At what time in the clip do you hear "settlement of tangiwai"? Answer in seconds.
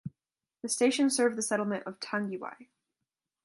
1.43-2.69